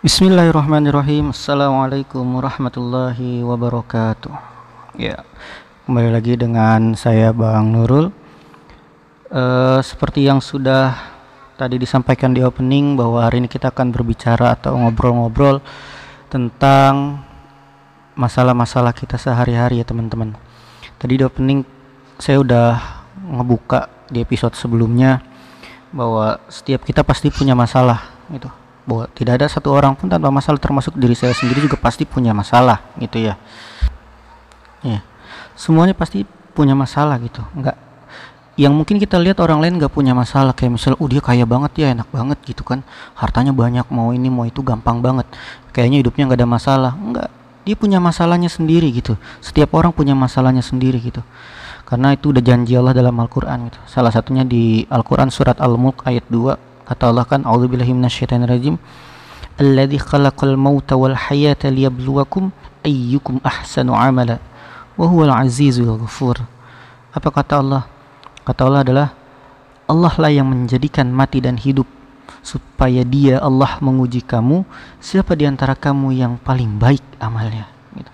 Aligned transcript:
Bismillahirrahmanirrahim. 0.00 1.28
Assalamualaikum 1.28 2.24
warahmatullahi 2.24 3.44
wabarakatuh. 3.44 4.32
Ya 4.96 5.28
Kembali 5.84 6.08
lagi 6.08 6.40
dengan 6.40 6.96
saya 6.96 7.36
Bang 7.36 7.68
Nurul. 7.68 8.08
Uh, 9.28 9.76
Seperti 9.84 10.24
yang 10.24 10.40
sudah 10.40 10.96
Tadi 11.60 11.76
disampaikan 11.76 12.32
di 12.32 12.40
opening 12.40 12.96
Bahwa 12.96 13.28
hari 13.28 13.44
ini 13.44 13.48
kita 13.52 13.68
akan 13.68 13.92
berbicara 13.92 14.56
Atau 14.56 14.72
ngobrol-ngobrol 14.80 15.60
Tentang 16.32 17.20
Masalah-masalah 18.16 18.96
kita 18.96 19.20
sehari-hari 19.20 19.84
ya 19.84 19.84
teman-teman. 19.84 20.32
Tadi 20.96 21.20
di 21.20 21.24
opening 21.28 21.60
Saya 22.16 22.40
udah 22.40 23.04
ngebuka 23.20 24.08
Di 24.08 24.24
episode 24.24 24.56
sebelumnya 24.56 25.20
Bahwa 25.92 26.40
setiap 26.48 26.88
kita 26.88 27.04
pasti 27.04 27.28
punya 27.28 27.52
masalah 27.52 28.00
gitu 28.32 28.59
bahwa 28.90 29.06
tidak 29.14 29.38
ada 29.38 29.46
satu 29.46 29.70
orang 29.70 29.94
pun 29.94 30.10
tanpa 30.10 30.34
masalah 30.34 30.58
termasuk 30.58 30.98
diri 30.98 31.14
saya 31.14 31.30
sendiri 31.30 31.62
juga 31.62 31.78
pasti 31.78 32.02
punya 32.02 32.34
masalah 32.34 32.82
gitu 32.98 33.22
ya. 33.22 33.38
Ya 34.82 35.06
semuanya 35.54 35.92
pasti 35.92 36.24
punya 36.56 36.72
masalah 36.72 37.20
gitu. 37.22 37.44
Enggak 37.52 37.78
yang 38.58 38.76
mungkin 38.76 39.00
kita 39.00 39.16
lihat 39.16 39.40
orang 39.40 39.62
lain 39.62 39.80
nggak 39.80 39.88
punya 39.88 40.12
masalah 40.12 40.52
kayak 40.52 40.76
misalnya 40.76 40.98
oh 41.00 41.08
dia 41.08 41.22
kaya 41.24 41.48
banget 41.48 41.72
ya 41.80 41.86
enak 41.94 42.08
banget 42.10 42.38
gitu 42.44 42.66
kan. 42.66 42.82
Hartanya 43.14 43.54
banyak 43.54 43.86
mau 43.92 44.10
ini 44.10 44.26
mau 44.26 44.44
itu 44.44 44.60
gampang 44.60 44.98
banget. 44.98 45.28
Kayaknya 45.70 46.04
hidupnya 46.04 46.22
nggak 46.28 46.40
ada 46.42 46.48
masalah. 46.48 46.92
Enggak 46.98 47.28
dia 47.64 47.76
punya 47.76 48.00
masalahnya 48.00 48.48
sendiri 48.48 48.88
gitu. 48.90 49.14
Setiap 49.44 49.76
orang 49.76 49.92
punya 49.92 50.16
masalahnya 50.16 50.64
sendiri 50.64 50.98
gitu. 50.98 51.22
Karena 51.84 52.14
itu 52.14 52.30
udah 52.32 52.42
janji 52.42 52.72
Allah 52.78 52.94
dalam 52.96 53.14
Al-Quran 53.18 53.68
gitu. 53.68 53.78
Salah 53.84 54.12
satunya 54.14 54.46
di 54.46 54.86
Al-Quran 54.88 55.28
surat 55.28 55.58
Al-Mulk 55.60 56.06
ayat 56.06 56.24
2 56.30 56.69
kata 56.90 57.14
Allah 57.14 57.24
kan 57.24 57.46
a'udzubillahi 57.46 57.94
minasyaitonirrajim 57.94 58.74
alladzi 59.62 59.98
khalaqal 60.02 60.58
mauta 60.58 60.98
wal 60.98 61.14
hayata 61.14 61.70
liyabluwakum 61.70 62.50
ayyukum 62.82 63.38
ahsanu 63.46 63.94
amala. 63.94 64.42
Wa 64.98 65.06
huwal 65.06 65.30
azizul 65.30 65.96
ghafur. 65.96 66.42
Apa 67.14 67.28
kata 67.30 67.62
Allah? 67.62 67.82
Kata 68.42 68.66
Allah 68.66 68.80
adalah 68.82 69.08
Allah 69.86 70.14
lah 70.18 70.30
yang 70.34 70.50
menjadikan 70.50 71.08
mati 71.14 71.38
dan 71.38 71.56
hidup 71.56 71.86
supaya 72.42 73.06
dia 73.06 73.38
Allah 73.38 73.78
menguji 73.78 74.26
kamu. 74.26 74.66
Siapa 74.98 75.38
di 75.38 75.46
antara 75.46 75.78
kamu 75.78 76.10
yang 76.12 76.34
paling 76.42 76.76
baik 76.76 77.02
amalnya? 77.22 77.70
Gitu. 77.90 78.10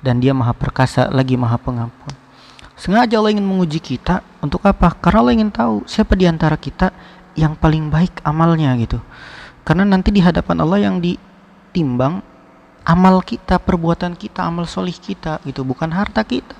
dan 0.00 0.16
dia 0.18 0.32
maha 0.32 0.56
perkasa 0.56 1.12
lagi 1.12 1.36
maha 1.36 1.60
pengampun. 1.60 2.12
Sengaja 2.80 3.20
Allah 3.20 3.36
ingin 3.36 3.44
menguji 3.44 3.76
kita 3.76 4.24
untuk 4.40 4.64
apa? 4.64 4.96
Karena 4.96 5.20
Allah 5.20 5.34
ingin 5.36 5.52
tahu 5.52 5.84
siapa 5.84 6.16
di 6.16 6.24
antara 6.24 6.56
kita 6.56 6.88
yang 7.38 7.54
paling 7.54 7.90
baik 7.92 8.22
amalnya 8.26 8.74
gitu. 8.78 8.98
Karena 9.62 9.86
nanti 9.86 10.10
di 10.10 10.18
hadapan 10.18 10.56
Allah 10.64 10.80
yang 10.82 10.98
ditimbang 10.98 12.24
amal 12.82 13.20
kita 13.20 13.60
perbuatan 13.60 14.16
kita 14.16 14.42
amal 14.42 14.64
solih 14.64 14.94
kita 14.94 15.38
gitu 15.44 15.62
bukan 15.62 15.92
harta 15.92 16.24
kita. 16.24 16.56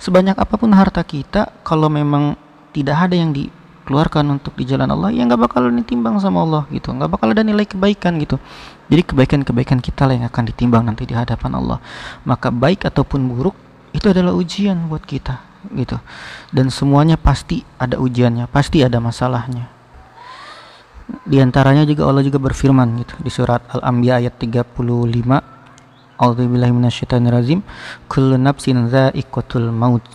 Sebanyak 0.00 0.38
apa 0.38 0.54
pun 0.56 0.72
harta 0.72 1.02
kita 1.02 1.52
kalau 1.66 1.90
memang 1.90 2.38
tidak 2.70 3.08
ada 3.08 3.16
yang 3.16 3.32
dikeluarkan 3.32 4.40
untuk 4.40 4.56
di 4.56 4.68
jalan 4.68 4.88
Allah 4.88 5.12
ya 5.12 5.24
nggak 5.26 5.40
bakal 5.40 5.68
ditimbang 5.68 6.16
sama 6.22 6.44
Allah 6.46 6.64
gitu. 6.72 6.94
Nggak 6.94 7.10
bakal 7.12 7.34
ada 7.34 7.42
nilai 7.42 7.66
kebaikan 7.66 8.16
gitu. 8.22 8.40
Jadi 8.86 9.02
kebaikan-kebaikan 9.02 9.82
kita 9.82 10.06
lah 10.06 10.14
yang 10.16 10.26
akan 10.30 10.44
ditimbang 10.48 10.86
nanti 10.86 11.04
di 11.04 11.12
hadapan 11.12 11.58
Allah. 11.58 11.78
Maka 12.22 12.54
baik 12.54 12.86
ataupun 12.86 13.26
buruk 13.26 13.56
itu 13.90 14.06
adalah 14.08 14.32
ujian 14.32 14.86
buat 14.86 15.02
kita 15.02 15.42
gitu. 15.74 15.98
Dan 16.54 16.70
semuanya 16.70 17.18
pasti 17.18 17.66
ada 17.76 17.98
ujiannya 17.98 18.46
pasti 18.46 18.86
ada 18.86 19.02
masalahnya 19.02 19.75
di 21.26 21.42
antaranya 21.42 21.82
juga 21.82 22.06
Allah 22.06 22.22
juga 22.22 22.38
berfirman 22.38 23.02
gitu 23.02 23.14
di 23.18 23.30
surat 23.34 23.58
Al-Anbiya 23.74 24.22
ayat 24.22 24.38
35 24.38 25.56
A'udzubillahi 26.16 26.72
minasyaitonirrajim 26.72 27.60
kullu 28.08 28.40
nafsin 28.40 28.88
dha'iqatul 28.88 29.68
maut 29.68 30.06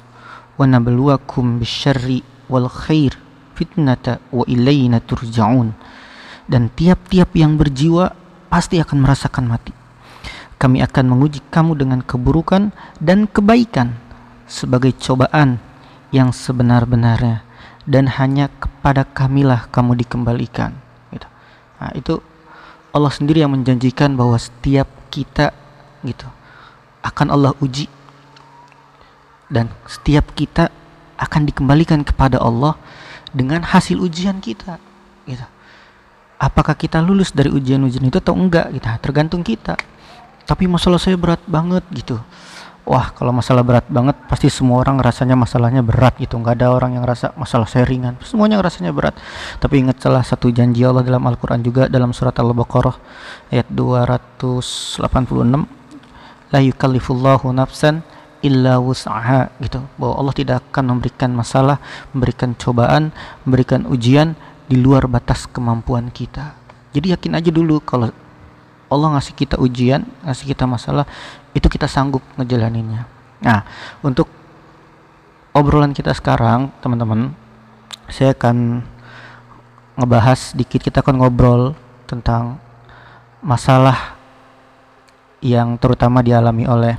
wa 0.57 0.65
nabluwakum 0.65 1.61
bisyarri 1.61 2.25
wal 2.49 2.65
khair 2.65 3.13
fitnata 3.53 4.17
wa 4.33 4.41
ilayna 4.49 4.97
turja'un. 4.97 5.77
Dan 6.49 6.73
tiap-tiap 6.73 7.37
yang 7.37 7.55
berjiwa 7.55 8.17
pasti 8.49 8.81
akan 8.81 8.97
merasakan 9.05 9.45
mati. 9.45 9.71
Kami 10.57 10.81
akan 10.81 11.05
menguji 11.05 11.45
kamu 11.53 11.77
dengan 11.77 12.01
keburukan 12.01 12.73
dan 12.97 13.29
kebaikan 13.29 13.93
sebagai 14.49 14.97
cobaan 14.97 15.61
yang 16.09 16.33
sebenar-benarnya. 16.33 17.45
Dan 17.85 18.09
hanya 18.17 18.49
kepada 18.61 19.05
kamilah 19.05 19.69
kamu 19.73 20.01
dikembalikan. 20.05 20.90
Nah, 21.81 21.91
itu 21.97 22.21
Allah 22.93 23.09
sendiri 23.09 23.41
yang 23.41 23.57
menjanjikan 23.57 24.13
bahwa 24.13 24.37
setiap 24.37 24.85
kita 25.09 25.49
gitu 26.05 26.29
akan 27.01 27.33
Allah 27.33 27.57
uji 27.57 27.89
dan 29.49 29.73
setiap 29.89 30.29
kita 30.37 30.69
akan 31.17 31.49
dikembalikan 31.49 32.05
kepada 32.05 32.37
Allah 32.37 32.77
dengan 33.33 33.65
hasil 33.65 33.97
ujian 33.97 34.37
kita 34.37 34.77
gitu. 35.25 35.45
Apakah 36.41 36.77
kita 36.77 37.01
lulus 37.01 37.33
dari 37.33 37.49
ujian-ujian 37.49 38.05
itu 38.05 38.17
atau 38.17 38.33
enggak 38.33 38.73
gitu. 38.73 38.85
Tergantung 39.01 39.41
kita. 39.45 39.77
Tapi 40.45 40.65
masalah 40.65 40.97
saya 40.97 41.17
berat 41.17 41.41
banget 41.45 41.85
gitu 41.93 42.17
wah 42.85 43.13
kalau 43.13 43.29
masalah 43.31 43.61
berat 43.61 43.85
banget 43.87 44.17
pasti 44.25 44.49
semua 44.49 44.81
orang 44.81 44.97
rasanya 44.99 45.37
masalahnya 45.37 45.85
berat 45.85 46.17
gitu. 46.17 46.37
Nggak 46.37 46.61
ada 46.61 46.67
orang 46.73 46.97
yang 46.97 47.05
rasa 47.05 47.31
masalah 47.37 47.69
saya 47.69 47.85
ringan 47.85 48.17
semuanya 48.25 48.61
rasanya 48.61 48.91
berat. 48.93 49.15
Tapi 49.61 49.85
ingat 49.85 50.01
salah 50.01 50.25
satu 50.25 50.49
janji 50.49 50.81
Allah 50.85 51.05
dalam 51.05 51.23
Al-Quran 51.25 51.61
juga 51.61 51.85
dalam 51.87 52.11
surat 52.11 52.33
Al-Baqarah 52.37 52.95
ayat 53.53 53.67
286 53.69 54.61
la 56.51 56.59
yukallifullahu 56.59 57.53
nafsan 57.55 58.03
illa 58.41 58.81
wus'aha 58.81 59.53
gitu. 59.61 59.79
Bahwa 59.95 60.17
Allah 60.17 60.35
tidak 60.35 60.65
akan 60.69 60.97
memberikan 60.97 61.31
masalah 61.31 61.77
memberikan 62.11 62.57
cobaan 62.57 63.13
memberikan 63.45 63.85
ujian 63.85 64.33
di 64.65 64.79
luar 64.79 65.05
batas 65.05 65.45
kemampuan 65.51 66.09
kita. 66.09 66.57
Jadi 66.91 67.15
yakin 67.15 67.39
aja 67.39 67.51
dulu 67.51 67.79
kalau 67.79 68.11
Allah 68.91 69.15
ngasih 69.15 69.35
kita 69.39 69.55
ujian, 69.55 70.03
ngasih 70.27 70.51
kita 70.51 70.67
masalah, 70.67 71.07
itu 71.51 71.67
kita 71.67 71.87
sanggup 71.87 72.23
ngejalaninnya. 72.39 73.07
Nah, 73.41 73.65
untuk 74.05 74.29
obrolan 75.51 75.91
kita 75.91 76.15
sekarang, 76.15 76.71
teman-teman, 76.79 77.35
saya 78.07 78.31
akan 78.31 78.85
ngebahas 79.99 80.55
dikit 80.55 80.79
kita 80.79 81.03
akan 81.03 81.19
ngobrol 81.19 81.75
tentang 82.07 82.59
masalah 83.43 84.15
yang 85.41 85.75
terutama 85.81 86.21
dialami 86.21 86.69
oleh 86.69 86.95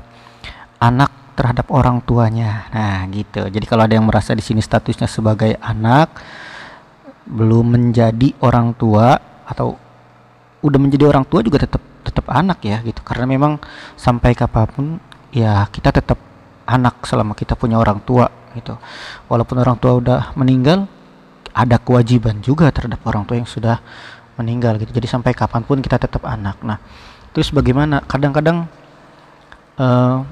anak 0.82 1.10
terhadap 1.38 1.70
orang 1.72 2.02
tuanya. 2.04 2.68
Nah, 2.74 3.06
gitu. 3.08 3.46
Jadi 3.48 3.64
kalau 3.64 3.86
ada 3.86 3.94
yang 3.96 4.04
merasa 4.04 4.36
di 4.36 4.44
sini 4.44 4.60
statusnya 4.60 5.08
sebagai 5.08 5.56
anak 5.62 6.12
belum 7.22 7.78
menjadi 7.78 8.34
orang 8.42 8.74
tua 8.74 9.16
atau 9.46 9.78
udah 10.62 10.78
menjadi 10.78 11.08
orang 11.08 11.24
tua 11.26 11.40
juga 11.40 11.62
tetap 11.62 11.91
tetap 12.02 12.28
anak 12.28 12.60
ya 12.66 12.82
gitu. 12.82 13.00
Karena 13.06 13.24
memang 13.24 13.62
sampai 13.96 14.34
kapan 14.34 14.68
pun 14.68 14.86
ya 15.32 15.64
kita 15.72 15.94
tetap 15.94 16.18
anak 16.68 17.02
selama 17.08 17.32
kita 17.34 17.56
punya 17.58 17.80
orang 17.80 18.02
tua 18.04 18.28
gitu. 18.54 18.76
Walaupun 19.26 19.56
orang 19.62 19.76
tua 19.80 19.98
udah 19.98 20.20
meninggal 20.36 20.86
ada 21.52 21.76
kewajiban 21.76 22.40
juga 22.40 22.72
terhadap 22.72 23.00
orang 23.04 23.24
tua 23.28 23.36
yang 23.40 23.48
sudah 23.48 23.80
meninggal 24.40 24.80
gitu. 24.80 24.92
Jadi 24.92 25.08
sampai 25.08 25.32
kapan 25.36 25.62
pun 25.64 25.80
kita 25.80 26.00
tetap 26.00 26.24
anak. 26.24 26.60
Nah 26.64 26.80
terus 27.32 27.52
bagaimana? 27.52 28.04
Kadang-kadang 28.04 28.68
uh, 29.80 30.24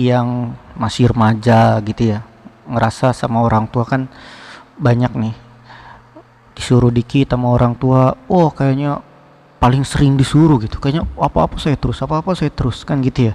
yang 0.00 0.56
masih 0.76 1.12
remaja 1.12 1.76
gitu 1.84 2.16
ya 2.16 2.24
ngerasa 2.70 3.12
sama 3.12 3.44
orang 3.44 3.68
tua 3.68 3.84
kan 3.84 4.08
banyak 4.80 5.12
nih. 5.16 5.34
Disuruh 6.56 6.92
dikit 6.92 7.32
sama 7.32 7.52
orang 7.52 7.76
tua 7.76 8.16
oh 8.28 8.48
kayaknya 8.52 9.00
paling 9.60 9.84
sering 9.84 10.16
disuruh 10.16 10.56
gitu. 10.58 10.80
Kayaknya 10.80 11.04
apa-apa 11.20 11.60
saya 11.60 11.76
terus 11.76 12.00
apa-apa 12.00 12.32
saya 12.32 12.48
terus 12.50 12.82
kan 12.82 13.04
gitu 13.04 13.30
ya. 13.30 13.34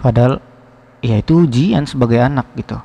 Padahal 0.00 0.40
ya 1.04 1.20
itu 1.20 1.44
ujian 1.44 1.84
sebagai 1.84 2.18
anak 2.18 2.48
gitu. 2.56 2.80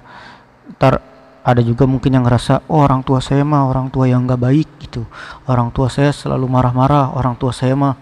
Ntar 0.75 0.99
ada 1.45 1.61
juga 1.63 1.87
mungkin 1.87 2.11
yang 2.11 2.27
ngerasa 2.27 2.67
oh 2.67 2.83
orang 2.83 3.05
tua 3.05 3.23
saya 3.23 3.47
mah 3.47 3.69
orang 3.69 3.87
tua 3.87 4.11
yang 4.11 4.27
nggak 4.27 4.41
baik 4.43 4.69
gitu. 4.83 5.07
Orang 5.47 5.71
tua 5.71 5.87
saya 5.87 6.11
selalu 6.11 6.51
marah-marah 6.51 7.15
orang 7.15 7.39
tua 7.39 7.55
saya 7.55 7.73
mah 7.79 7.95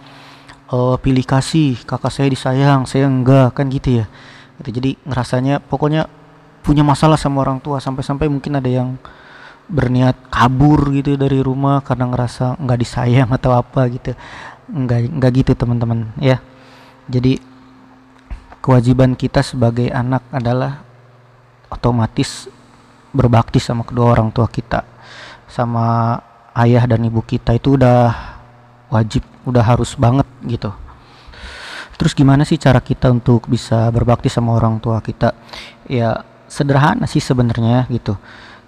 uh, 0.73 0.97
pilih 0.97 1.23
kasih 1.23 1.77
kakak 1.85 2.09
saya 2.09 2.27
disayang 2.33 2.89
saya 2.89 3.05
enggak 3.05 3.53
kan 3.53 3.69
gitu 3.69 4.01
ya. 4.01 4.05
Gitu. 4.57 4.81
Jadi 4.81 4.89
ngerasanya 5.05 5.61
pokoknya 5.61 6.09
punya 6.65 6.81
masalah 6.81 7.19
sama 7.19 7.45
orang 7.45 7.61
tua 7.61 7.77
sampai-sampai 7.77 8.25
mungkin 8.25 8.57
ada 8.57 8.71
yang 8.71 8.97
berniat 9.67 10.27
kabur 10.27 10.91
gitu 10.91 11.15
dari 11.15 11.39
rumah 11.39 11.79
karena 11.83 12.07
ngerasa 12.07 12.59
nggak 12.59 12.79
disayang 12.79 13.29
atau 13.37 13.51
apa 13.55 13.81
gitu 13.91 14.15
nggak 14.69 14.99
nggak 15.19 15.31
gitu 15.43 15.51
teman-teman 15.57 16.11
ya. 16.19 16.39
Jadi 17.11 17.39
kewajiban 18.63 19.19
kita 19.19 19.43
sebagai 19.43 19.91
anak 19.91 20.23
adalah 20.31 20.83
otomatis 21.67 22.47
berbakti 23.11 23.59
sama 23.59 23.83
kedua 23.83 24.15
orang 24.15 24.31
tua 24.31 24.47
kita 24.47 24.87
sama 25.49 26.17
ayah 26.57 26.87
dan 26.87 27.03
ibu 27.03 27.19
kita. 27.21 27.53
Itu 27.53 27.75
udah 27.75 28.13
wajib 28.89 29.25
udah 29.43 29.63
harus 29.65 29.93
banget 29.99 30.25
gitu. 30.47 30.71
Terus 31.93 32.13
gimana 32.17 32.41
sih 32.43 32.57
cara 32.57 32.81
kita 32.81 33.13
untuk 33.13 33.45
bisa 33.45 33.87
berbakti 33.93 34.27
sama 34.27 34.57
orang 34.57 34.81
tua 34.81 34.97
kita? 35.03 35.37
Ya 35.85 36.25
sederhana 36.49 37.05
sih 37.05 37.21
sebenarnya 37.21 37.85
gitu. 37.89 38.17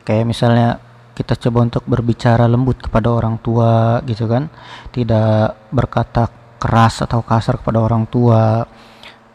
Kayak 0.05 0.29
misalnya 0.29 0.77
kita 1.15 1.39
coba 1.47 1.71
untuk 1.71 1.83
berbicara 1.87 2.45
lembut 2.45 2.83
kepada 2.83 3.07
orang 3.07 3.39
tua 3.39 4.03
gitu 4.03 4.27
kan. 4.27 4.51
Tidak 4.91 5.71
berkata 5.71 6.27
keras 6.59 7.01
atau 7.01 7.23
kasar 7.23 7.63
kepada 7.63 7.79
orang 7.79 8.03
tua 8.11 8.67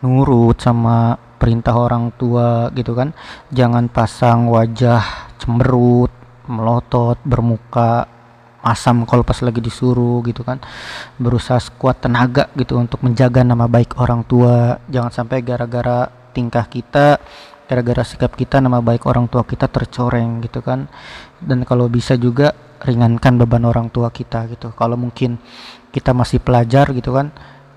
nurut 0.05 0.61
sama 0.61 1.17
perintah 1.17 1.73
orang 1.73 2.13
tua 2.21 2.69
gitu 2.77 2.93
kan. 2.93 3.17
Jangan 3.49 3.89
pasang 3.89 4.53
wajah 4.53 5.33
cemberut 5.41 6.13
melotot 6.45 7.17
bermuka 7.25 8.05
asam 8.61 9.09
kalau 9.09 9.25
pas 9.25 9.41
lagi 9.41 9.65
disuruh 9.65 10.21
gitu 10.29 10.45
kan. 10.45 10.61
Berusaha 11.17 11.57
sekuat 11.57 12.05
tenaga 12.05 12.53
gitu 12.61 12.77
untuk 12.77 13.01
menjaga 13.01 13.41
nama 13.41 13.65
baik 13.65 13.97
orang 13.97 14.21
tua. 14.29 14.77
Jangan 14.93 15.13
sampai 15.13 15.41
gara-gara 15.41 16.13
tingkah 16.37 16.69
kita 16.69 17.17
gara-gara 17.71 18.03
sikap 18.03 18.35
kita 18.35 18.59
nama 18.59 18.83
baik 18.83 19.07
orang 19.07 19.31
tua 19.31 19.47
kita 19.47 19.71
tercoreng 19.71 20.43
gitu 20.43 20.59
kan. 20.59 20.91
Dan 21.39 21.63
kalau 21.63 21.87
bisa 21.87 22.19
juga 22.19 22.51
ringankan 22.83 23.39
beban 23.39 23.63
orang 23.63 23.87
tua 23.95 24.11
kita 24.11 24.51
gitu. 24.51 24.75
Kalau 24.75 24.99
mungkin 24.99 25.39
kita 25.95 26.11
masih 26.11 26.43
pelajar 26.43 26.91
gitu 26.91 27.15
kan 27.15 27.31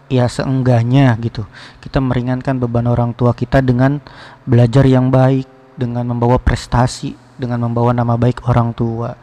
ya 0.09 0.25
seenggaknya 0.25 1.13
gitu. 1.21 1.45
Kita 1.77 2.01
meringankan 2.01 2.57
beban 2.57 2.89
orang 2.89 3.13
tua 3.13 3.37
kita 3.37 3.61
dengan 3.61 4.01
belajar 4.49 4.81
yang 4.89 5.13
baik 5.13 5.77
dengan 5.77 6.09
membawa 6.09 6.41
prestasi 6.41 7.13
dengan 7.37 7.69
membawa 7.69 7.93
nama 7.93 8.17
baik 8.17 8.49
orang 8.49 8.73
tua. 8.73 9.13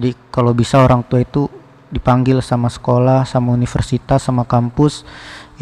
Jadi 0.00 0.16
kalau 0.32 0.56
bisa 0.56 0.80
orang 0.80 1.04
tua 1.04 1.20
itu 1.20 1.52
dipanggil 1.92 2.40
sama 2.40 2.72
sekolah 2.72 3.22
sama 3.28 3.54
universitas 3.54 4.24
sama 4.24 4.42
kampus 4.42 5.06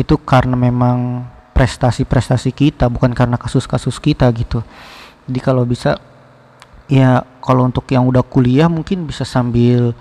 itu 0.00 0.16
karena 0.16 0.56
memang 0.56 1.28
prestasi-prestasi 1.52 2.50
kita 2.52 2.88
bukan 2.88 3.12
karena 3.12 3.36
kasus-kasus 3.36 4.00
kita 4.00 4.28
gitu. 4.32 4.64
Jadi 5.28 5.40
kalau 5.40 5.62
bisa 5.68 6.00
ya 6.90 7.24
kalau 7.40 7.68
untuk 7.68 7.88
yang 7.88 8.04
udah 8.04 8.24
kuliah 8.26 8.68
mungkin 8.68 9.06
bisa 9.06 9.22
sambil 9.22 9.92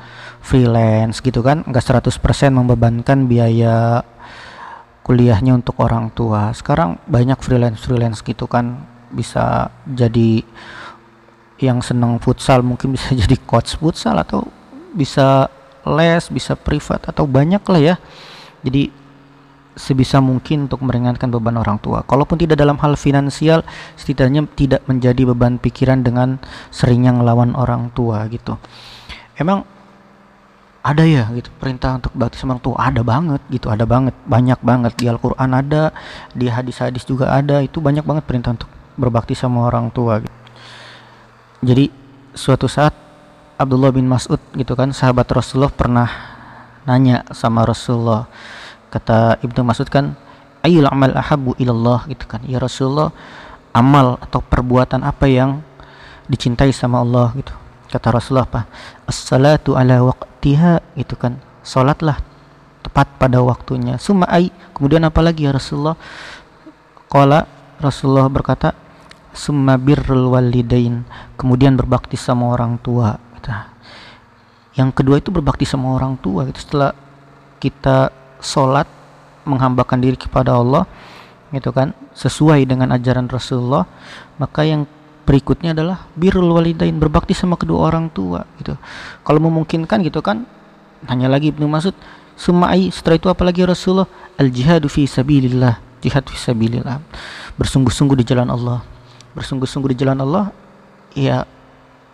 freelance 0.42 1.20
gitu 1.20 1.44
kan. 1.44 1.64
Nggak 1.68 2.02
100% 2.08 2.18
membebankan 2.52 3.28
biaya 3.28 4.02
kuliahnya 5.04 5.60
untuk 5.60 5.78
orang 5.84 6.10
tua. 6.16 6.56
Sekarang 6.56 6.98
banyak 7.06 7.38
freelance 7.44 7.84
freelance 7.84 8.20
gitu 8.24 8.48
kan. 8.48 8.88
Bisa 9.12 9.70
jadi 9.86 10.42
yang 11.62 11.84
seneng 11.84 12.18
futsal 12.18 12.66
mungkin 12.66 12.96
bisa 12.96 13.14
jadi 13.22 13.38
coach 13.44 13.78
futsal 13.78 14.18
atau 14.18 14.48
bisa 14.96 15.48
les 15.82 16.30
bisa 16.30 16.54
privat 16.58 17.12
atau 17.12 17.28
banyak 17.28 17.62
lah 17.68 17.82
ya. 17.82 17.96
Jadi 18.62 19.01
sebisa 19.76 20.20
mungkin 20.20 20.68
untuk 20.68 20.84
meringankan 20.84 21.32
beban 21.32 21.56
orang 21.56 21.80
tua. 21.80 22.04
Kalaupun 22.04 22.36
tidak 22.36 22.60
dalam 22.60 22.76
hal 22.80 23.00
finansial, 23.00 23.64
setidaknya 23.96 24.44
tidak 24.56 24.82
menjadi 24.88 25.24
beban 25.32 25.58
pikiran 25.58 26.04
dengan 26.04 26.40
seringnya 26.70 27.16
ngelawan 27.16 27.56
orang 27.56 27.92
tua 27.96 28.28
gitu. 28.28 28.60
Emang 29.40 29.64
ada 30.82 31.06
ya 31.06 31.30
gitu 31.30 31.54
perintah 31.62 32.02
untuk 32.02 32.10
bakti 32.18 32.42
sama 32.42 32.58
orang 32.58 32.66
tua 32.66 32.76
ada 32.82 33.02
banget 33.06 33.42
gitu 33.54 33.70
ada 33.70 33.86
banget 33.86 34.18
banyak 34.26 34.58
banget 34.66 34.94
di 34.98 35.06
Al-Qur'an 35.06 35.54
ada 35.54 35.94
di 36.34 36.50
hadis-hadis 36.50 37.06
juga 37.06 37.30
ada 37.30 37.62
itu 37.62 37.78
banyak 37.78 38.02
banget 38.02 38.26
perintah 38.26 38.58
untuk 38.58 38.66
berbakti 38.98 39.38
sama 39.38 39.70
orang 39.70 39.94
tua 39.94 40.26
gitu. 40.26 40.38
jadi 41.62 41.86
suatu 42.34 42.66
saat 42.66 42.98
Abdullah 43.62 43.94
bin 43.94 44.10
Mas'ud 44.10 44.42
gitu 44.58 44.74
kan 44.74 44.90
sahabat 44.90 45.30
Rasulullah 45.30 45.70
pernah 45.70 46.10
nanya 46.90 47.30
sama 47.30 47.62
Rasulullah 47.62 48.26
kata 48.92 49.40
Ibnu 49.42 49.64
Mas'ud 49.64 49.88
kan 49.88 50.20
ayul 50.62 50.86
amal 50.86 51.16
ahabu 51.16 51.58
ilallah 51.58 52.06
gitu 52.12 52.28
kan. 52.28 52.44
Ya 52.46 52.62
Rasulullah 52.62 53.10
amal 53.72 54.20
atau 54.22 54.44
perbuatan 54.44 55.02
apa 55.02 55.26
yang 55.26 55.64
dicintai 56.28 56.76
sama 56.76 57.02
Allah? 57.02 57.34
gitu. 57.36 57.54
Kata 57.92 58.08
Rasulullah 58.14 58.48
apa? 58.48 58.62
As-salatu 59.04 59.76
ala 59.76 60.00
waqtiha 60.04 60.96
gitu 60.96 61.16
kan. 61.20 61.40
Salatlah 61.64 62.20
tepat 62.86 63.08
pada 63.20 63.40
waktunya. 63.44 64.00
Summa 64.00 64.28
ai 64.32 64.52
kemudian 64.76 65.04
apa 65.04 65.20
lagi 65.20 65.48
ya 65.48 65.52
Rasulullah? 65.52 65.96
Qala 67.12 67.44
Rasulullah 67.84 68.32
berkata 68.32 68.72
summa 69.32 69.80
birrul 69.80 70.32
walidain 70.32 71.08
kemudian 71.40 71.80
berbakti 71.80 72.20
sama 72.20 72.52
orang 72.52 72.76
tua 72.84 73.16
gitu. 73.40 73.52
yang 74.76 74.92
kedua 74.92 75.20
itu 75.20 75.32
berbakti 75.32 75.68
sama 75.68 75.96
orang 75.96 76.16
tua 76.20 76.48
gitu. 76.48 76.60
Setelah 76.64 76.96
kita 77.60 78.21
sholat 78.42 78.90
menghambakan 79.46 80.02
diri 80.02 80.18
kepada 80.18 80.58
Allah 80.58 80.86
gitu 81.52 81.72
kan 81.72 81.94
sesuai 82.16 82.64
dengan 82.68 82.96
ajaran 82.96 83.28
Rasulullah 83.28 83.84
maka 84.40 84.64
yang 84.64 84.88
berikutnya 85.32 85.72
adalah 85.78 86.10
birrul 86.18 86.52
walidain 86.58 86.98
berbakti 86.98 87.32
sama 87.32 87.56
kedua 87.56 87.88
orang 87.88 88.10
tua 88.10 88.44
gitu. 88.60 88.76
Kalau 89.22 89.40
memungkinkan 89.40 90.02
gitu 90.04 90.20
kan 90.20 90.44
hanya 91.08 91.30
lagi 91.30 91.54
Ibnu 91.54 91.66
Mas'ud 91.70 91.96
sumai 92.36 92.90
setelah 92.90 93.16
itu 93.16 93.28
apalagi 93.30 93.64
Rasulullah? 93.64 94.10
Al 94.36 94.50
jihadu 94.50 94.90
fi 94.90 95.06
sabilillah. 95.06 95.80
Jihad 96.02 96.26
fi 96.26 96.38
sabilillah. 96.38 97.00
Bersungguh-sungguh 97.56 98.18
di 98.20 98.26
jalan 98.26 98.50
Allah. 98.50 98.82
Bersungguh-sungguh 99.38 99.94
di 99.94 99.98
jalan 100.02 100.20
Allah 100.20 100.50
ya 101.16 101.46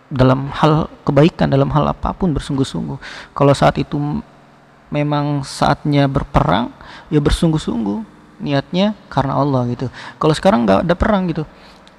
dalam 0.08 0.48
hal 0.52 0.88
kebaikan 1.04 1.52
dalam 1.52 1.68
hal 1.72 1.90
apa 1.90 2.12
pun 2.12 2.32
bersungguh-sungguh. 2.36 2.98
Kalau 3.32 3.52
saat 3.56 3.80
itu 3.80 3.96
memang 4.88 5.44
saatnya 5.44 6.08
berperang 6.08 6.72
ya 7.12 7.20
bersungguh-sungguh 7.20 8.04
niatnya 8.38 8.94
karena 9.10 9.36
Allah 9.36 9.66
gitu. 9.68 9.86
Kalau 10.16 10.34
sekarang 10.34 10.64
nggak 10.64 10.86
ada 10.86 10.94
perang 10.94 11.28
gitu. 11.28 11.44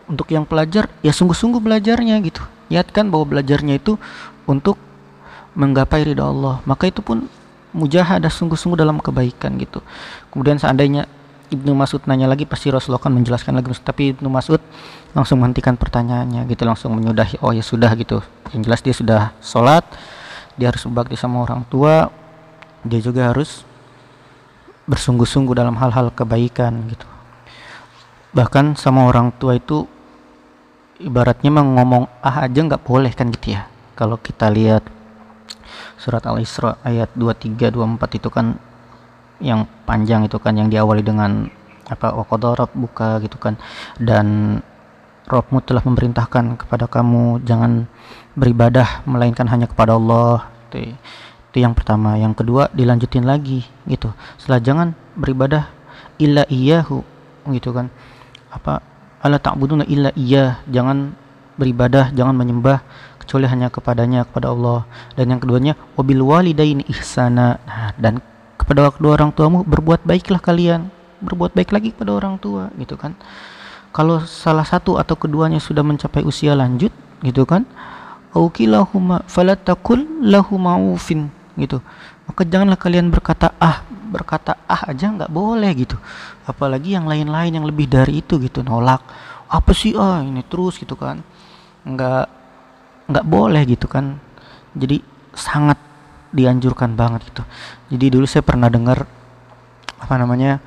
Untuk 0.09 0.25
yang 0.33 0.47
pelajar 0.47 0.89
ya 1.05 1.13
sungguh-sungguh 1.13 1.61
belajarnya 1.61 2.17
gitu. 2.25 2.41
Niatkan 2.73 3.13
bahwa 3.13 3.37
belajarnya 3.37 3.77
itu 3.77 3.99
untuk 4.49 4.79
menggapai 5.53 6.05
ridha 6.05 6.25
Allah. 6.25 6.63
Maka 6.65 6.89
itu 6.89 7.05
pun 7.05 7.29
mujahadah 7.75 8.33
sungguh-sungguh 8.33 8.79
dalam 8.79 8.97
kebaikan 8.97 9.53
gitu. 9.61 9.85
Kemudian 10.33 10.57
seandainya 10.57 11.05
Ibnu 11.49 11.73
Mas'ud 11.73 12.01
nanya 12.05 12.29
lagi 12.29 12.45
pasti 12.45 12.69
Rasulullah 12.69 13.01
akan 13.01 13.21
menjelaskan 13.21 13.53
lagi. 13.57 13.69
Tapi 13.77 14.17
Ibnu 14.17 14.29
Mas'ud 14.29 14.61
langsung 15.13 15.41
menghentikan 15.41 15.77
pertanyaannya 15.77 16.45
gitu 16.49 16.65
langsung 16.65 16.93
menyudahi 16.97 17.41
oh 17.45 17.53
ya 17.53 17.61
sudah 17.61 17.93
gitu. 17.97 18.21
Yang 18.53 18.61
jelas 18.65 18.79
dia 18.81 18.95
sudah 18.95 19.21
sholat 19.41 19.85
dia 20.57 20.73
harus 20.73 20.83
berbakti 20.85 21.15
sama 21.15 21.45
orang 21.45 21.63
tua 21.71 22.11
dia 22.85 22.99
juga 23.03 23.31
harus 23.31 23.67
bersungguh-sungguh 24.89 25.53
dalam 25.53 25.77
hal-hal 25.77 26.09
kebaikan 26.09 26.89
gitu. 26.89 27.05
Bahkan 28.33 28.77
sama 28.77 29.05
orang 29.05 29.29
tua 29.37 29.57
itu 29.57 29.85
ibaratnya 30.97 31.49
mah 31.53 31.65
ngomong 31.65 32.03
ah 32.25 32.45
aja 32.45 32.59
nggak 32.59 32.81
boleh 32.81 33.13
kan 33.13 33.29
gitu 33.29 33.53
ya. 33.53 33.69
Kalau 33.93 34.17
kita 34.17 34.49
lihat 34.49 34.85
surat 35.99 36.23
al-isra 36.25 36.79
ayat 36.81 37.13
23 37.13 37.69
24 37.69 38.17
itu 38.17 38.29
kan 38.31 38.57
yang 39.39 39.67
panjang 39.85 40.27
itu 40.27 40.35
kan 40.39 40.55
yang 40.57 40.67
diawali 40.67 41.03
dengan 41.05 41.47
apa 41.89 42.13
wakodorat 42.17 42.73
buka 42.73 43.21
gitu 43.21 43.37
kan. 43.37 43.61
Dan 44.01 44.59
Robmu 45.29 45.61
telah 45.61 45.85
memerintahkan 45.85 46.57
kepada 46.57 46.89
kamu 46.89 47.45
jangan 47.45 47.85
beribadah 48.33 49.05
melainkan 49.05 49.45
hanya 49.45 49.69
kepada 49.69 49.93
Allah 49.93 50.49
gitu 50.73 50.97
itu 51.49 51.65
yang 51.65 51.73
pertama 51.73 52.13
yang 52.13 52.37
kedua 52.37 52.69
dilanjutin 52.77 53.25
lagi 53.25 53.65
gitu. 53.89 54.13
Setelah 54.37 54.61
jangan 54.61 54.87
beribadah 55.17 55.65
illa 56.21 56.45
iyahu 56.45 57.01
gitu 57.49 57.73
kan. 57.73 57.89
Apa 58.53 58.85
ala 59.25 59.41
ta'buduna 59.41 59.85
illa 59.89 60.13
iya 60.13 60.61
jangan 60.69 61.17
beribadah 61.57 62.13
jangan 62.13 62.37
menyembah 62.37 62.85
kecuali 63.17 63.49
hanya 63.49 63.73
kepadanya 63.73 64.29
kepada 64.29 64.53
Allah. 64.53 64.85
Dan 65.17 65.33
yang 65.33 65.41
keduanya 65.41 65.73
wabil 65.97 66.21
walidaini 66.21 66.85
ihsana. 66.85 67.57
Nah, 67.65 67.97
dan 67.97 68.21
kepada 68.61 68.93
kedua 68.93 69.17
orang 69.17 69.33
tuamu 69.33 69.65
berbuat 69.65 70.05
baiklah 70.05 70.37
kalian 70.37 70.93
berbuat 71.19 71.51
baik 71.51 71.73
lagi 71.73 71.89
kepada 71.91 72.13
orang 72.13 72.37
tua 72.37 72.69
gitu 72.77 72.93
kan. 72.93 73.17
Kalau 73.89 74.21
salah 74.21 74.63
satu 74.63 75.01
atau 75.01 75.17
keduanya 75.17 75.57
sudah 75.57 75.81
mencapai 75.81 76.21
usia 76.21 76.53
lanjut 76.53 76.93
gitu 77.25 77.43
kan 77.43 77.65
aukilahuma 78.37 79.25
falatakul 79.25 80.05
lahu 80.21 80.61
ma'ufin 80.61 81.33
gitu. 81.59 81.83
Maka 82.25 82.47
janganlah 82.47 82.79
kalian 82.79 83.11
berkata 83.11 83.53
ah 83.59 83.83
berkata 83.89 84.57
ah 84.65 84.89
aja 84.89 85.11
nggak 85.11 85.29
boleh 85.29 85.71
gitu. 85.75 85.99
Apalagi 86.47 86.95
yang 86.95 87.05
lain-lain 87.05 87.59
yang 87.61 87.65
lebih 87.67 87.85
dari 87.91 88.23
itu 88.23 88.39
gitu. 88.39 88.63
Nolak 88.63 89.03
apa 89.49 89.71
sih 89.75 89.93
ah 89.99 90.23
ini 90.23 90.41
terus 90.47 90.79
gitu 90.79 90.95
kan. 90.95 91.21
Nggak 91.85 92.25
nggak 93.09 93.25
boleh 93.27 93.61
gitu 93.67 93.85
kan. 93.85 94.17
Jadi 94.73 95.01
sangat 95.35 95.77
dianjurkan 96.31 96.93
banget 96.93 97.27
gitu. 97.33 97.43
Jadi 97.93 98.05
dulu 98.13 98.25
saya 98.29 98.45
pernah 98.45 98.69
dengar 98.69 99.05
apa 99.99 100.15
namanya 100.15 100.63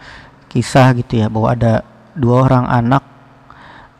kisah 0.53 0.93
gitu 0.99 1.25
ya 1.25 1.33
bahwa 1.33 1.49
ada 1.57 1.81
dua 2.13 2.45
orang 2.45 2.69
anak 2.69 3.03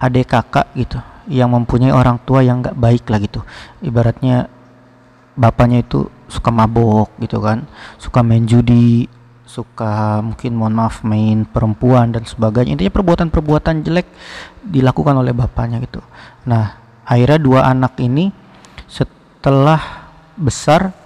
adik 0.03 0.35
kakak 0.35 0.69
gitu 0.77 0.99
yang 1.31 1.55
mempunyai 1.55 1.95
orang 1.95 2.19
tua 2.27 2.43
yang 2.43 2.61
nggak 2.61 2.75
baik 2.75 3.07
lah 3.07 3.23
gitu. 3.23 3.41
Ibaratnya 3.81 4.51
bapaknya 5.39 5.87
itu 5.87 6.11
suka 6.33 6.49
mabok 6.49 7.13
gitu 7.21 7.45
kan 7.45 7.69
suka 8.01 8.25
main 8.25 8.49
judi 8.49 9.05
suka 9.53 10.25
mungkin 10.25 10.57
mohon 10.57 10.73
maaf 10.73 11.05
main 11.05 11.45
perempuan 11.45 12.09
dan 12.09 12.25
sebagainya. 12.25 12.73
Intinya 12.73 12.97
perbuatan-perbuatan 12.97 13.85
jelek 13.85 14.09
dilakukan 14.65 15.13
oleh 15.13 15.37
bapaknya 15.37 15.77
gitu. 15.85 16.01
Nah 16.49 16.81
akhirnya 17.05 17.37
dua 17.37 17.61
anak 17.69 18.01
ini 18.01 18.33
setelah 18.89 20.09
besar 20.41 20.97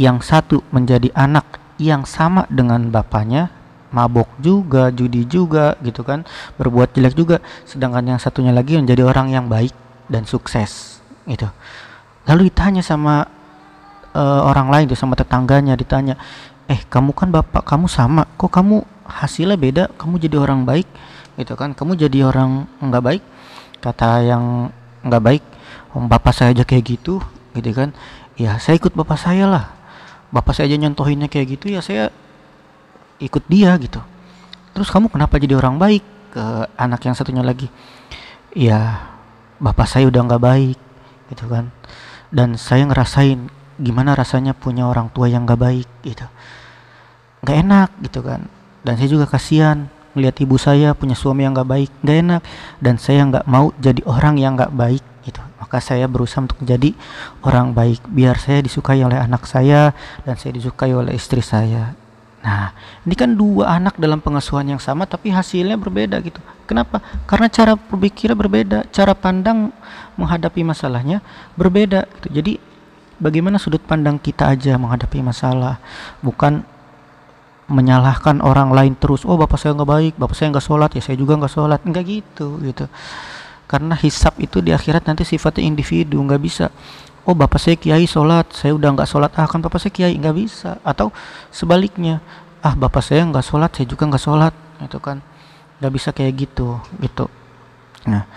yang 0.00 0.24
satu 0.24 0.64
menjadi 0.72 1.12
anak 1.12 1.60
yang 1.76 2.08
sama 2.08 2.48
dengan 2.48 2.88
bapaknya 2.88 3.52
mabok 3.94 4.26
juga 4.42 4.90
judi 4.90 5.22
juga 5.22 5.78
gitu 5.84 6.02
kan 6.02 6.26
berbuat 6.58 6.98
jelek 6.98 7.14
juga 7.14 7.38
sedangkan 7.62 8.16
yang 8.16 8.18
satunya 8.18 8.50
lagi 8.50 8.74
menjadi 8.74 9.06
orang 9.06 9.30
yang 9.30 9.46
baik 9.46 9.70
dan 10.08 10.24
sukses 10.24 10.98
gitu. 11.28 11.46
Lalu 12.24 12.48
ditanya 12.48 12.80
sama 12.80 13.28
uh, 14.14 14.40
orang 14.46 14.70
lain 14.70 14.84
tuh 14.88 14.98
sama 14.98 15.18
tetangganya 15.18 15.74
ditanya 15.74 16.16
eh 16.64 16.80
kamu 16.88 17.12
kan 17.12 17.28
bapak 17.28 17.60
kamu 17.60 17.86
sama 17.90 18.24
kok 18.40 18.48
kamu 18.48 18.80
hasilnya 19.04 19.60
beda? 19.60 19.84
Kamu 20.00 20.16
jadi 20.16 20.40
orang 20.40 20.64
baik? 20.64 20.88
Gitu 21.36 21.52
kan 21.58 21.76
kamu 21.76 21.98
jadi 22.00 22.24
orang 22.24 22.64
nggak 22.80 23.04
baik? 23.04 23.22
Kata 23.84 24.24
yang 24.24 24.72
nggak 25.04 25.22
baik 25.22 25.42
om 25.92 26.08
bapak 26.08 26.32
saya 26.32 26.56
aja 26.56 26.64
kayak 26.64 26.84
gitu. 26.98 27.20
Gitu 27.52 27.70
kan 27.76 27.92
ya 28.40 28.56
saya 28.56 28.80
ikut 28.80 28.96
bapak 28.96 29.20
saya 29.20 29.44
lah. 29.44 29.64
Bapak 30.32 30.56
saya 30.56 30.72
aja 30.72 30.80
nyontohinnya 30.80 31.28
kayak 31.28 31.60
gitu 31.60 31.70
ya 31.70 31.84
saya 31.84 32.08
ikut 33.20 33.44
dia 33.46 33.76
gitu. 33.76 34.00
Terus 34.72 34.88
kamu 34.90 35.12
kenapa 35.12 35.36
jadi 35.36 35.60
orang 35.60 35.76
baik? 35.76 36.02
Ke 36.34 36.66
anak 36.74 37.06
yang 37.06 37.14
satunya 37.14 37.46
lagi 37.46 37.70
ya 38.58 39.06
bapak 39.62 39.86
saya 39.86 40.10
udah 40.10 40.20
nggak 40.24 40.42
baik 40.42 40.78
gitu 41.30 41.44
kan. 41.46 41.68
Dan 42.34 42.58
saya 42.58 42.88
ngerasain 42.88 43.46
gimana 43.78 44.14
rasanya 44.14 44.54
punya 44.54 44.86
orang 44.86 45.10
tua 45.10 45.26
yang 45.26 45.44
gak 45.44 45.60
baik 45.60 45.88
gitu. 46.06 46.26
Nggak 47.44 47.56
enak 47.60 47.90
gitu 48.06 48.20
kan. 48.24 48.40
Dan 48.84 49.00
saya 49.00 49.08
juga 49.08 49.26
kasihan 49.28 49.88
melihat 50.14 50.36
ibu 50.40 50.56
saya 50.60 50.94
punya 50.94 51.18
suami 51.18 51.42
yang 51.42 51.56
gak 51.56 51.68
baik 51.68 51.90
gak 52.02 52.18
enak. 52.22 52.42
Dan 52.78 52.96
saya 52.96 53.26
nggak 53.26 53.46
mau 53.50 53.74
jadi 53.80 54.00
orang 54.06 54.38
yang 54.38 54.54
gak 54.54 54.72
baik 54.72 55.04
gitu. 55.24 55.40
Maka 55.58 55.80
saya 55.80 56.04
berusaha 56.06 56.44
untuk 56.44 56.60
menjadi 56.60 56.92
orang 57.42 57.72
baik 57.72 58.04
biar 58.12 58.36
saya 58.36 58.60
disukai 58.60 59.00
oleh 59.00 59.16
anak 59.16 59.48
saya 59.48 59.96
dan 60.22 60.36
saya 60.36 60.52
disukai 60.54 60.92
oleh 60.92 61.16
istri 61.16 61.40
saya. 61.40 61.96
Nah 62.44 62.76
ini 63.08 63.16
kan 63.16 63.32
dua 63.32 63.80
anak 63.80 63.96
dalam 63.96 64.20
pengasuhan 64.20 64.68
yang 64.68 64.80
sama 64.80 65.08
tapi 65.08 65.32
hasilnya 65.32 65.80
berbeda 65.80 66.20
gitu. 66.20 66.38
Kenapa? 66.68 67.00
Karena 67.24 67.48
cara 67.48 67.72
berpikirnya 67.72 68.36
berbeda 68.36 68.78
cara 68.92 69.16
pandang 69.16 69.72
menghadapi 70.20 70.62
masalahnya 70.62 71.24
berbeda 71.58 72.06
gitu. 72.20 72.28
jadi 72.30 72.52
bagaimana 73.20 73.60
sudut 73.60 73.82
pandang 73.82 74.18
kita 74.18 74.50
aja 74.50 74.78
menghadapi 74.78 75.20
masalah? 75.20 75.78
Bukan 76.20 76.64
menyalahkan 77.64 78.44
orang 78.44 78.76
lain 78.76 78.92
terus 78.92 79.24
oh 79.24 79.40
bapak 79.40 79.56
saya 79.56 79.72
nggak 79.72 79.88
baik 79.88 80.14
bapak 80.20 80.36
saya 80.36 80.52
nggak 80.52 80.66
sholat 80.68 80.90
ya 80.92 81.02
saya 81.02 81.16
juga 81.16 81.38
nggak 81.38 81.52
sholat. 81.52 81.80
Nggak 81.82 82.04
gitu 82.04 82.60
gitu. 82.60 82.84
Karena 83.64 83.96
hisap 83.96 84.36
itu 84.38 84.60
di 84.60 84.70
akhirat 84.70 85.08
nanti 85.08 85.24
sifatnya 85.24 85.64
individu 85.64 86.20
nggak 86.20 86.42
bisa 86.42 86.68
oh 87.24 87.32
bapak 87.32 87.56
saya 87.56 87.76
kiai 87.80 88.04
sholat 88.04 88.52
saya 88.52 88.76
udah 88.76 88.90
nggak 88.94 89.08
sholat. 89.08 89.30
Ah 89.36 89.48
kan 89.48 89.64
bapak 89.64 89.80
saya 89.80 89.92
kiai 89.92 90.14
nggak 90.16 90.36
bisa. 90.36 90.78
Atau 90.84 91.10
sebaliknya 91.48 92.20
ah 92.60 92.76
bapak 92.76 93.00
saya 93.00 93.24
nggak 93.24 93.44
sholat 93.44 93.70
saya 93.72 93.86
juga 93.88 94.04
nggak 94.08 94.22
sholat. 94.22 94.54
Itu 94.84 95.00
kan. 95.00 95.24
Nggak 95.80 95.92
bisa 95.92 96.08
kayak 96.12 96.32
gitu 96.36 96.78
gitu. 97.00 97.26
Nah 98.04 98.28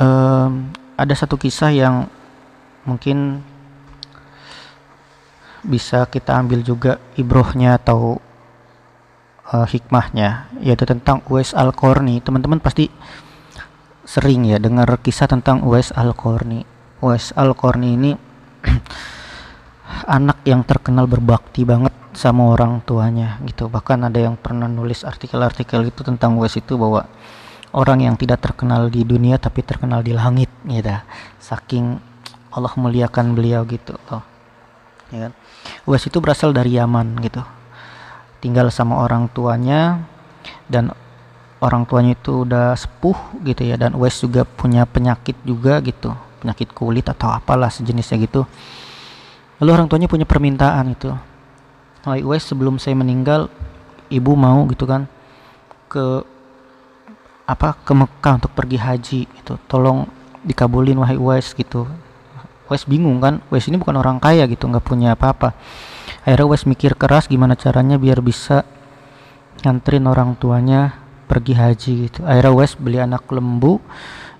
um, 0.00 0.72
ada 0.96 1.14
satu 1.14 1.36
kisah 1.36 1.70
yang 1.72 2.08
mungkin 2.88 3.44
bisa 5.64 6.08
kita 6.08 6.36
ambil 6.40 6.64
juga 6.64 7.02
ibrohnya 7.16 7.76
atau 7.76 8.20
uh, 9.50 9.66
hikmahnya 9.66 10.50
yaitu 10.62 10.86
tentang 10.86 11.20
Uwais 11.26 11.52
Al-Qarni. 11.52 12.22
Teman-teman 12.22 12.62
pasti 12.62 12.88
sering 14.06 14.48
ya 14.48 14.58
dengar 14.58 14.88
kisah 15.02 15.28
tentang 15.30 15.62
Uwais 15.66 15.92
Al-Qarni. 15.92 16.64
Uwais 17.02 17.34
Al-Qarni 17.34 17.88
ini 17.94 18.10
anak 20.16 20.42
yang 20.46 20.62
terkenal 20.64 21.10
berbakti 21.10 21.66
banget 21.66 21.92
sama 22.14 22.50
orang 22.50 22.82
tuanya 22.82 23.38
gitu. 23.46 23.70
Bahkan 23.70 24.10
ada 24.10 24.18
yang 24.18 24.34
pernah 24.38 24.66
nulis 24.66 25.06
artikel-artikel 25.06 25.86
itu 25.86 26.00
tentang 26.02 26.38
Uwais 26.38 26.56
itu 26.56 26.74
bahwa 26.78 27.06
orang 27.70 28.02
yang 28.02 28.16
tidak 28.18 28.42
terkenal 28.42 28.90
di 28.90 29.06
dunia 29.06 29.38
tapi 29.38 29.62
terkenal 29.62 30.02
di 30.02 30.14
langit 30.14 30.50
gitu. 30.66 30.94
Saking 31.38 31.98
Allah 32.50 32.74
muliakan 32.74 33.38
beliau 33.38 33.62
gitu. 33.66 33.94
Oh. 34.10 34.22
Ya 35.14 35.30
kan? 35.30 35.32
Uwais 35.88 36.04
itu 36.06 36.18
berasal 36.20 36.54
dari 36.54 36.76
Yaman 36.76 37.18
gitu. 37.24 37.42
Tinggal 38.40 38.72
sama 38.72 39.00
orang 39.00 39.28
tuanya 39.32 40.04
dan 40.70 40.92
orang 41.60 41.84
tuanya 41.84 42.16
itu 42.16 42.48
udah 42.48 42.72
sepuh 42.76 43.16
gitu 43.44 43.64
ya. 43.64 43.76
Dan 43.76 43.96
Uwais 43.96 44.16
juga 44.16 44.44
punya 44.44 44.88
penyakit 44.88 45.36
juga 45.44 45.80
gitu. 45.84 46.12
Penyakit 46.40 46.72
kulit 46.72 47.04
atau 47.08 47.28
apalah 47.32 47.68
sejenisnya 47.68 48.16
gitu. 48.20 48.48
Lalu 49.60 49.70
orang 49.76 49.86
tuanya 49.92 50.08
punya 50.08 50.24
permintaan 50.24 50.96
itu 50.96 51.12
Wahai 52.00 52.24
Uwais 52.24 52.40
sebelum 52.40 52.80
saya 52.80 52.96
meninggal 52.96 53.52
ibu 54.08 54.32
mau 54.32 54.64
gitu 54.72 54.88
kan 54.88 55.04
ke 55.92 56.24
apa 57.44 57.76
ke 57.84 57.92
Mekah 57.92 58.40
untuk 58.40 58.52
pergi 58.56 58.78
haji 58.80 59.20
itu 59.28 59.52
tolong 59.68 60.08
dikabulin 60.40 60.96
wahai 60.96 61.20
Uwais 61.20 61.52
gitu 61.52 61.84
Wes 62.70 62.86
bingung 62.86 63.18
kan 63.18 63.42
Wes 63.50 63.66
ini 63.66 63.76
bukan 63.76 63.98
orang 63.98 64.22
kaya 64.22 64.46
gitu 64.46 64.70
nggak 64.70 64.86
punya 64.86 65.18
apa-apa. 65.18 65.58
Akhirnya 66.22 66.46
Wes 66.46 66.62
mikir 66.64 66.94
keras 66.94 67.26
gimana 67.26 67.58
caranya 67.58 67.98
biar 67.98 68.22
bisa 68.22 68.62
nganterin 69.66 70.06
orang 70.06 70.38
tuanya 70.38 70.94
pergi 71.26 71.58
haji 71.58 71.92
gitu. 72.06 72.20
Akhirnya 72.22 72.54
Wes 72.54 72.78
beli 72.78 73.02
anak 73.02 73.26
lembu 73.28 73.82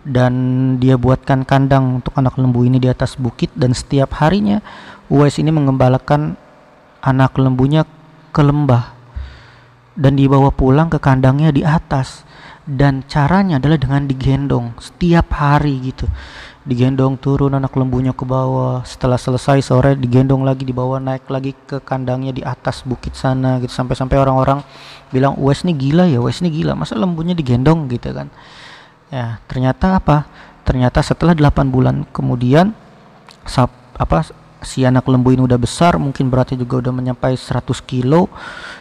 dan 0.07 0.33
dia 0.81 0.97
buatkan 0.97 1.45
kandang 1.45 2.01
untuk 2.01 2.17
anak 2.17 2.39
lembu 2.41 2.65
ini 2.65 2.81
di 2.81 2.89
atas 2.89 3.21
bukit 3.21 3.53
dan 3.53 3.77
setiap 3.77 4.17
harinya 4.23 4.65
Wes 5.11 5.37
ini 5.37 5.53
mengembalakan 5.53 6.39
anak 7.05 7.37
lembunya 7.37 7.85
ke 8.31 8.41
lembah 8.41 8.95
dan 9.99 10.15
dibawa 10.15 10.55
pulang 10.55 10.89
ke 10.89 11.03
kandangnya 11.03 11.51
di 11.51 11.67
atas 11.67 12.23
dan 12.69 13.03
caranya 13.09 13.57
adalah 13.57 13.81
dengan 13.81 14.05
digendong 14.05 14.77
setiap 14.77 15.33
hari 15.33 15.81
gitu. 15.81 16.05
Digendong 16.61 17.17
turun 17.17 17.57
anak 17.57 17.73
lembunya 17.73 18.13
ke 18.13 18.23
bawah 18.29 18.85
setelah 18.85 19.17
selesai 19.17 19.65
sore 19.65 19.97
digendong 19.97 20.45
lagi 20.45 20.69
dibawa 20.69 21.01
naik 21.01 21.25
lagi 21.33 21.57
ke 21.57 21.81
kandangnya 21.81 22.37
di 22.37 22.43
atas 22.45 22.85
bukit 22.85 23.17
sana 23.17 23.57
gitu. 23.65 23.73
Sampai-sampai 23.73 24.21
orang-orang 24.21 24.61
bilang 25.09 25.41
Wes 25.41 25.65
ini 25.65 25.73
gila 25.73 26.05
ya 26.05 26.21
Wes 26.21 26.45
ini 26.45 26.53
gila 26.53 26.77
masa 26.77 27.01
lembunya 27.01 27.33
digendong? 27.33 27.89
Gitu 27.89 28.13
kan. 28.13 28.29
Ya 29.09 29.41
ternyata 29.49 29.97
apa? 29.97 30.29
Ternyata 30.63 31.01
setelah 31.01 31.33
8 31.33 31.73
bulan 31.73 32.05
kemudian 32.13 32.77
sap, 33.49 33.73
apa 33.97 34.29
si 34.61 34.85
anak 34.85 35.09
lembu 35.09 35.33
ini 35.33 35.43
udah 35.49 35.57
besar 35.57 35.97
mungkin 35.97 36.29
beratnya 36.29 36.61
juga 36.61 36.85
udah 36.85 36.93
menyampai 36.93 37.33
100 37.33 37.65
kilo 37.89 38.29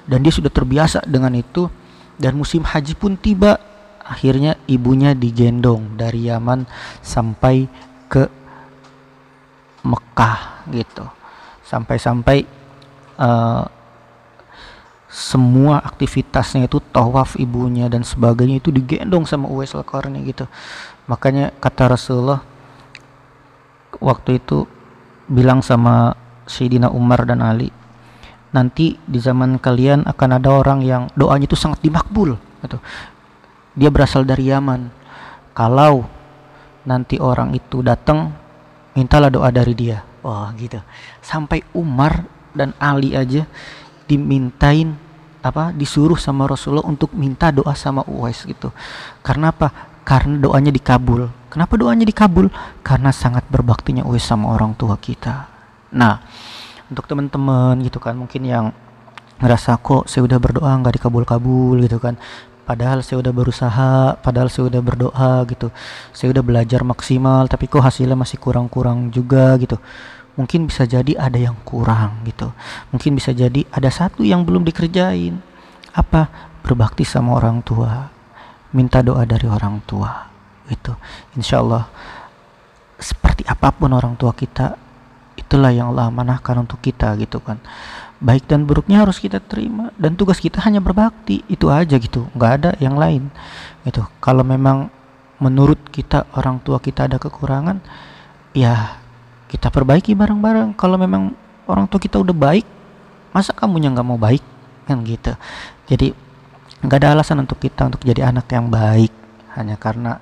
dan 0.03 0.19
dia 0.19 0.35
sudah 0.35 0.51
terbiasa 0.51 1.07
dengan 1.07 1.31
itu 1.31 1.71
dan 2.19 2.35
musim 2.35 2.67
haji 2.67 2.93
pun 2.99 3.15
tiba 3.15 3.68
akhirnya 4.09 4.57
ibunya 4.65 5.13
digendong 5.13 5.93
dari 5.93 6.25
Yaman 6.25 6.65
sampai 7.05 7.69
ke 8.09 8.25
Mekah 9.85 10.65
gitu. 10.73 11.05
Sampai-sampai 11.61 12.49
uh, 13.21 13.69
semua 15.09 15.81
aktivitasnya 15.85 16.65
itu 16.65 16.81
tawaf 16.89 17.37
ibunya 17.37 17.85
dan 17.85 18.01
sebagainya 18.01 18.57
itu 18.57 18.73
digendong 18.73 19.29
sama 19.29 19.45
Uwais 19.45 19.77
al 19.77 19.85
gitu. 20.25 20.49
Makanya 21.05 21.53
kata 21.61 21.93
Rasulullah 21.93 22.41
waktu 24.01 24.41
itu 24.41 24.65
bilang 25.29 25.61
sama 25.61 26.17
Sayyidina 26.49 26.89
Umar 26.89 27.25
dan 27.29 27.45
Ali 27.45 27.69
nanti 28.49 28.97
di 29.05 29.21
zaman 29.21 29.61
kalian 29.61 30.09
akan 30.09 30.29
ada 30.41 30.49
orang 30.49 30.81
yang 30.81 31.05
doanya 31.13 31.45
itu 31.45 31.53
sangat 31.53 31.85
dimakbul 31.85 32.33
gitu 32.65 32.81
dia 33.79 33.87
berasal 33.87 34.27
dari 34.27 34.51
Yaman. 34.51 34.91
Kalau 35.55 36.03
nanti 36.83 37.15
orang 37.15 37.55
itu 37.55 37.79
datang 37.79 38.35
mintalah 38.91 39.31
doa 39.31 39.47
dari 39.49 39.71
dia. 39.71 40.03
Wah 40.19 40.51
gitu. 40.59 40.83
Sampai 41.23 41.63
Umar 41.71 42.27
dan 42.51 42.75
Ali 42.75 43.15
aja 43.15 43.47
dimintain 44.03 44.99
apa 45.39 45.71
disuruh 45.71 46.19
sama 46.19 46.43
Rasulullah 46.43 46.83
untuk 46.83 47.15
minta 47.15 47.47
doa 47.55 47.71
sama 47.71 48.03
Uwais 48.03 48.43
gitu. 48.43 48.75
Karena 49.23 49.55
apa? 49.55 49.71
Karena 50.03 50.35
doanya 50.35 50.75
dikabul. 50.75 51.31
Kenapa 51.47 51.79
doanya 51.79 52.03
dikabul? 52.03 52.51
Karena 52.83 53.15
sangat 53.15 53.47
berbaktinya 53.47 54.03
Uwais 54.03 54.27
sama 54.27 54.51
orang 54.51 54.75
tua 54.75 54.99
kita. 54.99 55.47
Nah 55.95 56.19
untuk 56.89 57.05
teman-teman 57.05 57.79
gitu 57.85 58.01
kan 58.01 58.17
mungkin 58.17 58.43
yang 58.43 58.65
ngerasa 59.39 59.79
kok 59.79 60.09
saya 60.09 60.25
udah 60.27 60.41
berdoa 60.41 60.73
nggak 60.83 60.99
dikabul-kabul 60.99 61.79
gitu 61.85 62.01
kan 62.01 62.19
padahal 62.69 63.01
saya 63.01 63.25
udah 63.25 63.33
berusaha 63.33 64.13
padahal 64.21 64.53
saya 64.53 64.69
udah 64.69 64.81
berdoa 64.85 65.33
gitu. 65.49 65.73
Saya 66.13 66.29
udah 66.37 66.45
belajar 66.45 66.85
maksimal 66.85 67.49
tapi 67.49 67.65
kok 67.65 67.81
hasilnya 67.81 68.13
masih 68.13 68.37
kurang-kurang 68.37 69.09
juga 69.09 69.57
gitu. 69.57 69.81
Mungkin 70.37 70.69
bisa 70.69 70.85
jadi 70.85 71.17
ada 71.17 71.41
yang 71.41 71.57
kurang 71.65 72.21
gitu. 72.29 72.53
Mungkin 72.93 73.17
bisa 73.17 73.33
jadi 73.33 73.65
ada 73.73 73.89
satu 73.89 74.21
yang 74.21 74.45
belum 74.45 74.61
dikerjain. 74.69 75.41
Apa? 75.97 76.29
Berbakti 76.61 77.01
sama 77.01 77.33
orang 77.41 77.65
tua. 77.65 78.13
Minta 78.69 79.01
doa 79.01 79.25
dari 79.25 79.49
orang 79.49 79.81
tua 79.89 80.29
itu 80.69 80.93
insya 81.35 81.59
Allah 81.59 81.89
seperti 82.95 83.43
apa 83.49 83.73
pun 83.73 83.89
orang 83.91 84.13
tua 84.15 84.31
kita 84.31 84.77
itulah 85.35 85.73
yang 85.73 85.91
Allah 85.95 86.13
manahkan 86.13 86.61
untuk 86.61 86.77
kita 86.79 87.17
gitu 87.17 87.41
kan 87.41 87.57
baik 88.19 88.51
dan 88.51 88.67
buruknya 88.67 89.01
harus 89.03 89.17
kita 89.17 89.39
terima. 89.39 89.95
Dan 89.95 90.19
tugas 90.19 90.37
kita 90.43 90.59
hanya 90.63 90.83
berbakti. 90.83 91.41
Itu 91.47 91.71
aja 91.71 91.95
gitu. 91.95 92.27
Nggak 92.35 92.51
ada 92.61 92.69
yang 92.83 92.99
lain. 92.99 93.31
Gitu. 93.87 94.03
Kalau 94.19 94.43
memang 94.43 94.91
menurut 95.39 95.79
kita 95.87 96.27
orang 96.35 96.59
tua 96.59 96.83
kita 96.83 97.07
ada 97.07 97.15
kekurangan 97.15 97.79
ya 98.51 98.99
kita 99.47 99.71
perbaiki 99.71 100.13
bareng-bareng. 100.13 100.75
Kalau 100.75 100.99
memang 100.99 101.31
orang 101.65 101.87
tua 101.87 101.99
kita 101.99 102.19
udah 102.19 102.35
baik 102.35 102.67
masa 103.31 103.55
kamu 103.55 103.79
yang 103.79 103.95
nggak 103.95 104.07
mau 104.07 104.19
baik? 104.19 104.43
Kan 104.83 105.01
gitu. 105.07 105.31
Jadi 105.87 106.11
nggak 106.83 106.99
ada 106.99 107.15
alasan 107.15 107.43
untuk 107.43 107.59
kita 107.59 107.87
untuk 107.87 108.03
jadi 108.03 108.27
anak 108.29 108.51
yang 108.51 108.67
baik. 108.67 109.15
Hanya 109.55 109.79
karena 109.79 110.19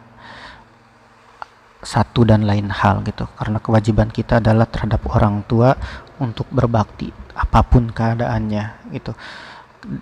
satu 1.82 2.25
dan 2.30 2.46
lain 2.46 2.70
hal 2.70 3.01
gitu. 3.06 3.25
Karena 3.38 3.58
kewajiban 3.58 4.13
kita 4.13 4.38
adalah 4.38 4.70
terhadap 4.70 5.01
orang 5.10 5.42
tua 5.50 5.74
untuk 6.18 6.50
berbakti 6.50 7.14
apa 7.38 7.62
pun 7.62 7.94
keadaannya 7.94 8.92
gitu 8.96 9.14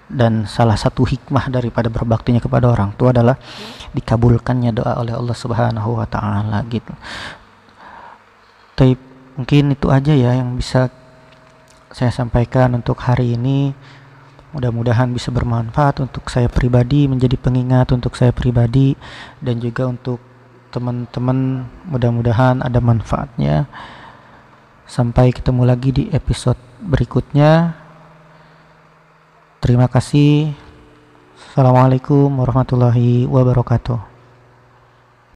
dan 0.10 0.50
salah 0.50 0.75
satu 0.79 1.05
hikmah 1.05 1.51
daripada 1.51 1.91
berbaktinya 1.91 2.41
kepada 2.41 2.72
orang 2.72 2.95
tua 2.98 3.13
adalah 3.13 3.38
dikabulkannya 3.93 4.72
doa 4.74 4.98
oleh 4.98 5.13
Allah 5.13 5.38
Subhanahu 5.38 6.00
wa 6.01 6.07
taala 6.10 6.65
gitu. 6.72 6.91
Tapi 8.75 8.98
mungkin 9.38 9.75
itu 9.75 9.88
aja 9.91 10.12
ya 10.15 10.36
yang 10.36 10.57
bisa 10.57 10.89
saya 11.93 12.12
sampaikan 12.12 12.75
untuk 12.75 13.00
hari 13.03 13.38
ini. 13.38 13.72
Mudah-mudahan 14.55 15.12
bisa 15.12 15.36
bermanfaat 15.36 16.00
untuk 16.00 16.31
saya 16.31 16.48
pribadi, 16.48 17.12
menjadi 17.12 17.36
pengingat 17.36 17.91
untuk 17.91 18.15
saya 18.15 18.31
pribadi 18.31 18.95
dan 19.43 19.60
juga 19.60 19.91
untuk 19.91 20.24
teman-teman. 20.72 21.67
Mudah-mudahan 21.91 22.63
ada 22.63 22.79
manfaatnya. 22.79 23.67
Sampai 24.85 25.33
ketemu 25.33 25.65
lagi 25.65 25.89
di 25.89 26.03
episode 26.13 26.61
berikutnya. 26.77 27.73
Terima 29.57 29.89
kasih. 29.89 30.53
Assalamualaikum 31.35 32.29
warahmatullahi 32.29 33.25
wabarakatuh. 33.25 34.14